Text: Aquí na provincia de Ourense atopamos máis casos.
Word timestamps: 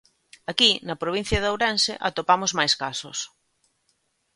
Aquí 0.51 0.71
na 0.87 0.99
provincia 1.03 1.41
de 1.41 1.49
Ourense 1.53 1.93
atopamos 2.07 2.51
máis 2.59 2.73
casos. 2.83 3.17